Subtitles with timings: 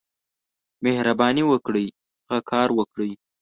[0.83, 1.87] مهرباني وکړئ،
[2.27, 3.11] هغه کار وکړئ.